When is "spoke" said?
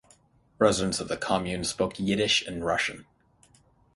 1.63-1.99